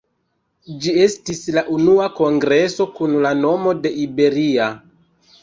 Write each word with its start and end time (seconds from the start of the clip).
Ĝi 0.85 0.93
estis 1.03 1.41
la 1.57 1.63
unua 1.75 2.07
kongreso 2.21 2.89
kun 2.97 3.15
la 3.27 3.35
nomo 3.43 3.77
de 3.85 3.93
Iberia. 4.07 4.73